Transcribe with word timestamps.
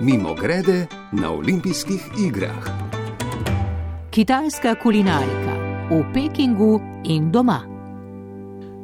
Mimo 0.00 0.34
grede 0.34 0.86
na 1.12 1.30
olimpijskih 1.32 2.00
igrah. 2.26 2.68
Kitajska 4.10 4.74
kulinarika 4.82 5.54
v 5.90 6.02
Pekingu 6.14 6.80
in 7.04 7.32
doma. 7.32 7.60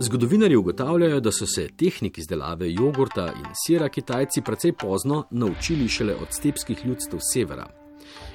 Zgodovinari 0.00 0.56
ugotavljajo, 0.56 1.20
da 1.20 1.32
so 1.32 1.46
se 1.46 1.68
tehnik 1.76 2.18
izdelave 2.18 2.72
jogurta 2.72 3.26
in 3.26 3.50
sira 3.66 3.88
Kitajci 3.88 4.42
precej 4.42 4.72
pozno 4.72 5.26
naučili 5.30 5.88
šele 5.88 6.14
od 6.14 6.28
stepskih 6.30 6.86
ljudstev 6.86 7.18
severa. 7.32 7.83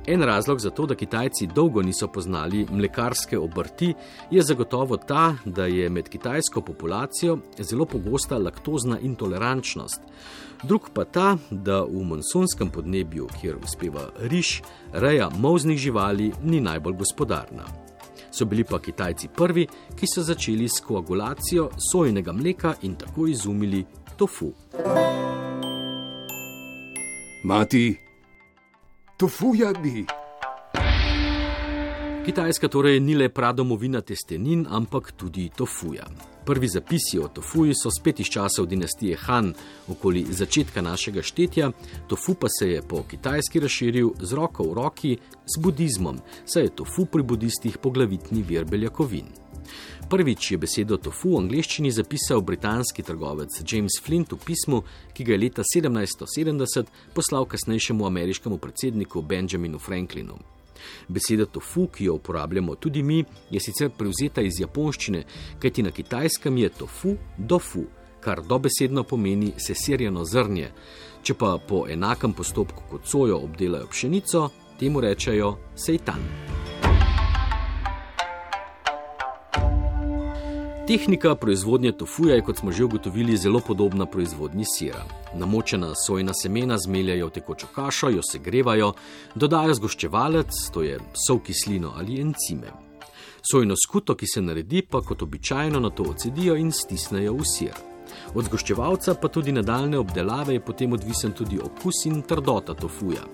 En 0.08 0.24
razlog 0.24 0.60
za 0.60 0.70
to, 0.70 0.86
da 0.86 0.96
Kitajci 0.96 1.48
dolgo 1.48 1.82
niso 1.82 2.08
poznali 2.08 2.66
mlekarske 2.72 3.40
obrti, 3.40 3.94
je 4.32 4.42
zagotovo 4.42 4.98
ta, 4.98 5.36
da 5.46 5.66
je 5.66 5.90
med 5.90 6.10
kitajsko 6.10 6.62
populacijo 6.62 7.38
zelo 7.60 7.86
pogosta 7.86 8.38
laktozna 8.38 9.00
intolerančnost. 9.00 10.02
Drug 10.64 10.90
pa 10.94 11.06
ta, 11.06 11.38
da 11.52 11.84
v 11.84 12.04
monsonskem 12.04 12.70
podnebju, 12.70 13.28
kjer 13.42 13.56
uspeva 13.64 14.10
riž, 14.20 14.62
reja 14.92 15.30
moznih 15.30 15.78
živali 15.78 16.32
ni 16.44 16.62
najbolj 16.62 16.94
gospodarna. 16.94 17.64
So 18.32 18.46
bili 18.46 18.64
pa 18.64 18.80
Kitajci 18.80 19.28
prvi, 19.36 19.68
ki 19.96 20.08
so 20.08 20.24
začeli 20.24 20.68
s 20.68 20.82
koagulacijo 20.86 21.70
sojnega 21.92 22.34
mleka 22.34 22.76
in 22.82 22.96
tako 22.96 23.28
izumili 23.28 23.86
tofu. 24.18 24.54
Mati, 27.44 28.09
tofuja 29.20 29.74
bi. 29.84 30.06
Kitajska 32.26 32.68
torej 32.68 33.00
ni 33.00 33.16
le 33.16 33.30
pradomovina 33.30 34.02
testenin, 34.02 34.66
ampak 34.70 35.12
tudi 35.12 35.50
tofuja. 35.56 36.06
Prvi 36.46 36.68
zapisi 36.68 37.20
o 37.20 37.28
tofuju 37.28 37.74
so 37.76 37.92
spet 37.92 38.20
iz 38.20 38.30
časov 38.32 38.66
dinastije 38.66 39.18
Han, 39.18 39.54
okoli 39.88 40.24
začetka 40.30 40.82
našega 40.82 41.22
štetja, 41.22 41.72
tofu 42.08 42.34
pa 42.34 42.48
se 42.60 42.70
je 42.70 42.82
po 42.82 43.04
kitajski 43.04 43.60
razširil 43.60 44.14
z 44.22 44.34
roko 44.34 44.64
v 44.64 44.74
roki 44.74 45.18
z 45.46 45.62
budizmom, 45.62 46.22
saj 46.46 46.64
je 46.64 46.76
tofu 46.76 47.06
pri 47.06 47.24
budistih 47.24 47.78
poglavitni 47.78 48.42
vir 48.42 48.66
beljakovin. 48.66 49.49
Prvič 50.10 50.52
je 50.52 50.58
besedo 50.58 50.98
tofu 50.98 51.36
v 51.36 51.44
angleščini 51.44 51.92
zapisal 51.92 52.42
britanski 52.42 53.04
trgovec 53.04 53.62
James 53.66 54.00
Flint 54.04 54.32
v 54.34 54.40
pismu, 54.46 54.84
ki 55.14 55.24
ga 55.24 55.36
je 55.36 55.42
leta 55.42 55.64
1770 55.64 56.88
poslal 57.14 57.46
kasnejšemu 57.46 58.06
ameriškemu 58.06 58.58
predsedniku 58.58 59.22
Benjaminu 59.22 59.80
Franklinu. 59.80 60.40
Beseda 61.08 61.46
tofu, 61.46 61.88
ki 61.88 62.06
jo 62.06 62.14
uporabljamo 62.14 62.76
tudi 62.76 63.04
mi, 63.04 63.24
je 63.52 63.60
sicer 63.60 63.90
prevzeta 63.98 64.42
iz 64.42 64.60
japonščine, 64.60 65.24
kajti 65.60 65.84
na 65.84 65.92
kitajskem 65.92 66.58
je 66.58 66.70
tofu 66.70 67.16
dofu, 67.38 67.86
kar 68.22 68.42
dobesedno 68.42 69.04
pomeni 69.04 69.54
sesirjeno 69.58 70.26
zrnje. 70.26 70.72
Če 71.24 71.36
pa 71.36 71.58
po 71.68 71.84
enakem 71.90 72.34
postopku 72.34 72.88
kot 72.92 73.08
sojo 73.08 73.42
obdelajo 73.44 73.92
pšenico, 73.92 74.48
temu 74.80 75.04
rečejo 75.04 75.58
seitan. 75.76 76.49
Tehnika 80.90 81.36
proizvodnje 81.36 81.92
tofuja 81.92 82.36
je, 82.36 82.42
kot 82.42 82.58
smo 82.58 82.72
že 82.72 82.84
ugotovili, 82.84 83.38
zelo 83.38 83.60
podobna 83.60 84.06
proizvodnji 84.06 84.66
sira. 84.66 85.04
Namočena 85.36 85.92
sojna 86.08 86.34
semena 86.34 86.78
zmeljajo 86.78 87.28
v 87.28 87.30
tekočo 87.30 87.68
kašo, 87.76 88.10
jo 88.10 88.24
segrevajo, 88.32 88.94
dodajo 89.36 89.74
zgoščevalec, 89.74 90.50
to 90.74 90.82
je 90.82 90.98
sol 91.28 91.44
kislino 91.46 91.94
ali 91.96 92.18
encime. 92.22 92.74
Sojno 93.52 93.76
skuto, 93.78 94.16
ki 94.16 94.28
se 94.28 94.42
naredi, 94.42 94.82
pa 94.82 95.02
kot 95.02 95.22
običajno 95.22 95.80
na 95.80 95.90
to 95.90 96.10
ocedijo 96.10 96.58
in 96.58 96.72
stisnejo 96.72 97.38
v 97.38 97.46
sir. 97.46 97.89
Od 98.34 98.46
zgoščevalca 98.46 99.16
pa 99.22 99.28
tudi 99.28 99.52
nadaljne 99.52 100.00
obdelave 100.00 100.54
je 100.54 100.64
potem 100.66 100.94
odvisen 100.94 101.32
tudi 101.32 101.60
okus 101.64 102.06
in 102.06 102.22
trdota 102.22 102.74
tofuja. 102.74 103.26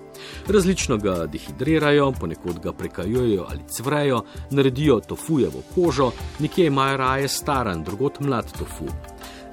Različno 0.48 0.98
ga 0.98 1.26
dehidrirajo, 1.28 2.12
ponekod 2.20 2.60
ga 2.64 2.74
prekajujejo 2.74 3.46
ali 3.50 3.68
cvrejo, 3.68 4.24
naredijo 4.52 5.00
tofujevo 5.00 5.64
kožo, 5.76 6.12
nekje 6.40 6.68
imajo 6.68 6.98
raje 6.98 7.28
staran, 7.28 7.84
drugot 7.84 8.20
mlad 8.20 8.52
tofu. 8.58 8.88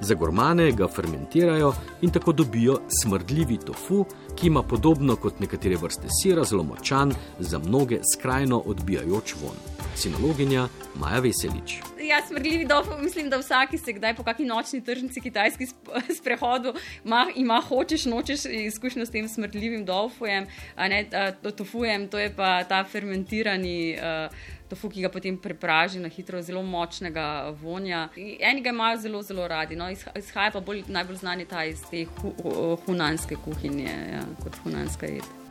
Za 0.01 0.15
gormane 0.15 0.71
ga 0.71 0.87
fermentirajo 0.87 1.73
in 2.01 2.09
tako 2.11 2.31
dobijo 2.31 2.79
smrdljivi 3.01 3.57
tofu, 3.57 4.05
ki 4.35 4.47
ima 4.47 4.63
podobno 4.63 5.15
kot 5.15 5.39
nekatere 5.39 5.77
vrste 5.77 6.07
sira 6.21 6.43
zelo 6.43 6.63
močan, 6.63 7.13
za 7.39 7.59
mnoge 7.59 7.99
skrajno 8.13 8.59
odbijajoč 8.65 9.35
von. 9.41 9.57
Sinologinja 9.95 10.67
Maja 10.95 11.19
Veselič. 11.19 11.92
Ja, 12.03 12.21
smrdljivi 12.27 12.65
dof, 12.65 12.87
mislim, 13.01 13.29
da 13.29 13.37
vsak, 13.37 13.69
ki 13.69 13.77
se 13.77 13.93
kdaj 13.93 14.15
po 14.15 14.23
kakšni 14.23 14.45
nočni 14.45 14.81
tržnici 14.83 15.21
kitajski 15.21 15.67
sprehodu 16.19 16.73
ima, 17.05 17.27
ima 17.35 17.61
hočeš, 17.67 18.05
nočeš 18.05 18.45
izkušnjo 18.45 19.05
s 19.05 19.11
tem 19.11 19.29
smrdljivim 19.29 19.85
ne, 20.87 21.05
tofujem, 21.57 22.07
to 22.07 22.19
je 22.19 22.35
pa 22.35 22.63
ta 22.63 22.83
fermentirani. 22.83 23.95
Uh, 23.97 24.63
tofu, 24.73 24.89
ki 24.89 25.05
ga 25.05 25.11
potem 25.13 25.37
prepraži 25.37 26.01
na 26.01 26.09
hitro, 26.09 26.41
zelo 26.41 26.63
močnega 26.65 27.53
vonja. 27.61 28.07
Eni 28.17 28.63
ga 28.65 28.73
imajo 28.73 28.97
zelo, 29.05 29.21
zelo 29.21 29.47
radi. 29.47 29.77
No, 29.77 29.89
izhaja 29.91 30.51
pa 30.55 30.63
bolj, 30.65 30.83
najbolj 30.87 31.21
znani 31.21 31.45
ta 31.45 31.65
iz 31.69 31.85
te 31.91 32.05
hu, 32.17 32.33
hunanske 32.87 33.37
kuhinje, 33.45 33.93
ja, 34.15 34.25
kot 34.43 34.59
hunanska 34.65 35.13
jed. 35.13 35.42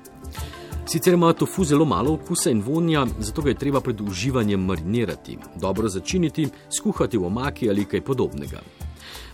Sicer 0.86 1.14
ima 1.14 1.32
tofu 1.32 1.64
zelo 1.64 1.84
malo 1.84 2.12
okusa 2.12 2.50
in 2.50 2.62
vonja, 2.62 3.06
zato 3.18 3.42
ga 3.42 3.48
je 3.48 3.58
treba 3.58 3.80
pred 3.80 4.00
uživanjem 4.00 4.64
marinirati, 4.64 5.38
dobro 5.60 5.88
začiniti, 5.88 6.48
skuhati 6.78 7.18
v 7.18 7.26
omaki 7.26 7.70
ali 7.70 7.84
kaj 7.84 8.00
podobnega. 8.00 8.60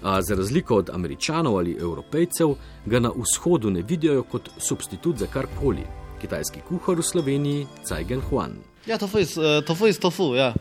A 0.03 0.22
za 0.22 0.34
razliko 0.34 0.76
od 0.76 0.91
američanov 0.91 1.59
ali 1.59 1.76
evropejcev, 1.81 2.54
ga 2.87 3.00
na 3.00 3.10
vzhodu 3.16 3.71
ne 3.71 3.82
vidijo 3.82 4.22
kot 4.22 4.50
substitut 4.59 5.16
za 5.16 5.26
karkoli. 5.26 5.82
Kitajski 6.21 6.60
kuhar 6.69 6.99
v 6.99 7.03
Sloveniji, 7.03 7.66
Cajgen 7.84 8.20
Huan. 8.20 8.56
Ja, 8.87 8.99
tofu 8.99 9.19
je 9.19 9.25
uh, 9.25 9.65
tofu, 9.66 9.93
tofu 10.00 10.34
ja. 10.34 10.55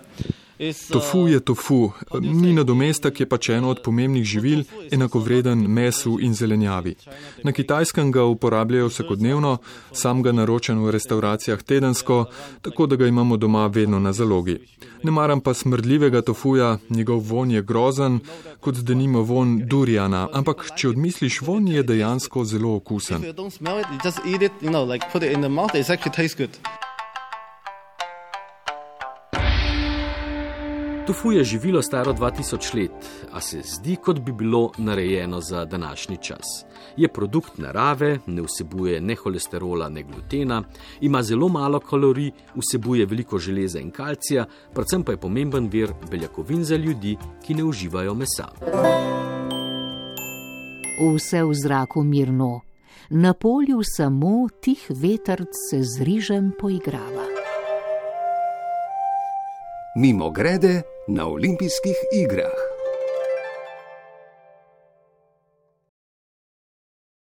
Tofu 0.91 1.28
je 1.28 1.40
tofu, 1.40 1.91
ni 2.22 2.53
nadomestek, 2.53 3.19
je 3.19 3.25
pač 3.29 3.50
eno 3.50 3.69
od 3.69 3.81
pomembnih 3.84 4.23
živil, 4.25 4.63
enako 4.91 5.19
vreden 5.19 5.66
mesu 5.68 6.18
in 6.22 6.34
zelenjavi. 6.34 6.95
Na 7.44 7.51
kitajskem 7.51 8.12
ga 8.12 8.23
uporabljajo 8.23 8.88
vsakodnevno, 8.88 9.57
sam 9.91 10.23
ga 10.23 10.31
naročam 10.31 10.84
v 10.85 10.91
restauracijah 10.91 11.62
tedensko, 11.63 12.25
tako 12.62 12.88
da 12.88 12.95
ga 12.95 13.07
imamo 13.07 13.38
doma 13.38 13.68
vedno 13.68 14.00
na 14.00 14.13
zalogi. 14.13 14.57
Ne 15.03 15.12
maram 15.12 15.41
pa 15.41 15.53
smrdljivega 15.53 16.22
tofuja, 16.22 16.78
njegov 16.89 17.19
von 17.19 17.51
je 17.51 17.62
grozen, 17.62 18.19
kot 18.59 18.75
da 18.75 18.94
nima 18.94 19.19
von 19.19 19.62
durjana, 19.66 20.28
ampak 20.34 20.66
če 20.75 20.89
odmisliš, 20.89 21.41
von 21.41 21.68
je 21.68 21.84
dejansko 21.84 22.45
zelo 22.45 22.75
okusen. 22.75 23.22
Tofu 31.07 31.31
je 31.31 31.44
živilo 31.44 31.81
staro 31.81 32.13
2000 32.13 32.75
let, 32.75 32.91
a 33.31 33.41
se 33.41 33.62
zdi, 33.62 33.95
kot 33.95 34.19
bi 34.19 34.31
bilo 34.31 34.72
narejeno 34.78 35.41
za 35.41 35.66
današnji 35.66 36.18
čas. 36.18 36.66
Je 36.97 37.07
produkt 37.07 37.57
narave, 37.57 38.19
ne 38.25 38.41
vsebuje 38.41 39.01
ne 39.01 39.16
holesterola, 39.16 39.90
ne 39.90 40.03
glutena, 40.03 40.63
ima 41.01 41.23
zelo 41.23 41.47
malo 41.47 41.79
kalorij, 41.79 42.31
vsebuje 42.56 43.06
veliko 43.06 43.38
železa 43.38 43.79
in 43.79 43.91
kalcija, 43.91 44.45
predvsem 44.73 45.03
pa 45.03 45.12
je 45.12 45.18
pomemben 45.18 45.69
vir 45.69 45.94
beljakovin 46.12 46.63
za 46.63 46.75
ljudi, 46.75 47.18
ki 47.45 47.53
ne 47.53 47.63
uživajo 47.63 48.13
mesa. 48.13 48.47
Vse 51.16 51.44
v 51.44 51.53
zraku 51.53 52.03
mirno, 52.03 52.62
na 53.09 53.34
polju 53.34 53.79
samo 53.97 54.47
tih 54.62 54.88
vetrc 54.89 55.56
se 55.69 55.84
z 55.84 56.03
rižem 56.03 56.51
poigrava. 56.59 57.28
Mimo 59.95 60.31
grede 60.31 60.81
na 61.07 61.25
olimpijskih 61.25 61.95
igrah. 62.12 62.76